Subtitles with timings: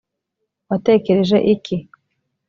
[0.69, 1.75] watekereje iki